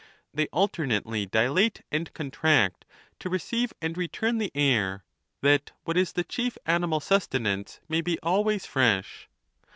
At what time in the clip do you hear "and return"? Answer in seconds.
3.83-4.39